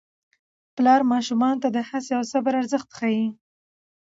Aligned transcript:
پلار 0.75 1.01
ماشومانو 1.11 1.61
ته 1.63 1.69
د 1.75 1.77
هڅې 1.89 2.11
او 2.17 2.23
صبر 2.31 2.53
ارزښت 2.61 2.89
ښيي 2.97 3.25